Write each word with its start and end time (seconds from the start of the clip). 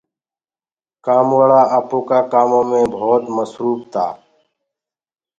ورڪر 1.03 1.49
بي 1.49 1.59
آپو 1.77 1.97
ڪآ 2.09 2.19
ڪآمو 2.31 2.61
مي 2.69 2.81
تمآم 2.91 3.23
مسروڦ 3.35 3.77
تآ۔ 3.93 4.05